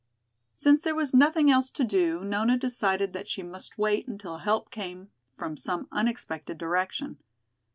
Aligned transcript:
Since 0.55 0.81
there 0.81 0.95
was 0.95 1.13
nothing 1.13 1.51
else 1.51 1.69
to 1.69 1.83
do, 1.83 2.23
Nona 2.23 2.57
decided 2.57 3.13
that 3.13 3.27
she 3.29 3.43
must 3.43 3.77
wait 3.77 4.07
until 4.07 4.37
help 4.39 4.71
came 4.71 5.11
from 5.37 5.55
some 5.55 5.87
unexpected 5.91 6.57
direction. 6.57 7.19